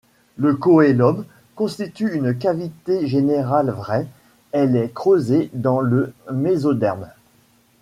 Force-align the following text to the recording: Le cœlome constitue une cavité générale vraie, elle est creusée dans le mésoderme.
Le 0.35 0.55
cœlome 0.55 1.25
constitue 1.53 2.11
une 2.15 2.35
cavité 2.35 3.05
générale 3.05 3.69
vraie, 3.69 4.07
elle 4.51 4.75
est 4.75 4.91
creusée 4.91 5.51
dans 5.53 5.79
le 5.79 6.11
mésoderme. 6.33 7.07